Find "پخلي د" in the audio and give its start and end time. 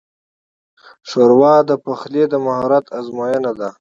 1.85-2.33